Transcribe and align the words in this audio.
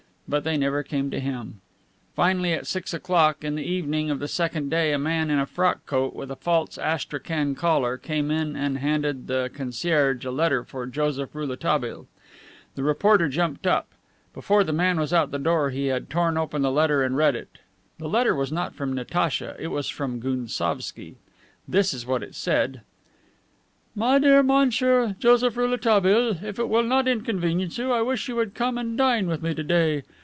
But 0.27 0.45
they 0.45 0.55
never 0.55 0.81
came 0.81 1.11
for 1.11 1.19
him. 1.19 1.59
Finally, 2.15 2.53
at 2.53 2.65
six 2.65 2.93
o'clock 2.93 3.43
in 3.43 3.55
the 3.55 3.65
evening 3.69 4.09
of 4.09 4.19
the 4.19 4.29
second 4.29 4.69
day, 4.69 4.93
a 4.93 4.97
man 4.97 5.29
in 5.29 5.39
a 5.39 5.45
frock 5.45 5.85
coat, 5.85 6.15
with 6.15 6.31
a 6.31 6.37
false 6.37 6.77
astrakhan 6.77 7.53
collar, 7.53 7.97
came 7.97 8.31
in 8.31 8.55
and 8.55 8.77
handed 8.77 9.27
the 9.27 9.51
concierge 9.53 10.23
a 10.23 10.31
letter 10.31 10.63
for 10.63 10.85
Joseph 10.87 11.35
Rouletabille. 11.35 12.07
The 12.75 12.83
reporter 12.83 13.27
jumped 13.27 13.67
up. 13.67 13.89
Before 14.33 14.63
the 14.63 14.71
man 14.71 14.97
was 14.97 15.11
out 15.11 15.31
the 15.31 15.37
door 15.37 15.69
he 15.69 15.87
had 15.87 16.09
torn 16.09 16.37
open 16.37 16.61
the 16.61 16.71
letter 16.71 17.03
and 17.03 17.17
read 17.17 17.35
it. 17.35 17.57
The 17.97 18.07
letter 18.07 18.33
was 18.33 18.53
not 18.53 18.73
from 18.73 18.93
Natacha. 18.93 19.57
It 19.59 19.67
was 19.67 19.89
from 19.89 20.21
Gounsovski. 20.21 21.15
This 21.67 21.93
is 21.93 22.05
what 22.05 22.23
it 22.23 22.35
said: 22.35 22.83
"My 23.97 24.17
dear 24.17 24.41
Monsieur 24.43 25.13
Joseph 25.19 25.57
Rouletabille, 25.57 26.37
if 26.41 26.57
it 26.57 26.69
will 26.69 26.83
not 26.83 27.09
inconvenience 27.09 27.77
you, 27.77 27.91
I 27.91 28.01
wish 28.01 28.29
you 28.29 28.37
would 28.37 28.55
come 28.55 28.77
and 28.77 28.97
dine 28.97 29.27
with 29.27 29.41
me 29.43 29.53
to 29.53 29.63
day. 29.63 30.03